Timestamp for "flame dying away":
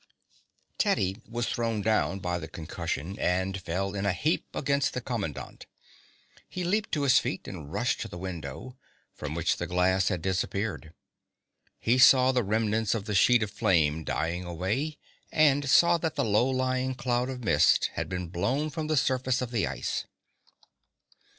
13.51-14.97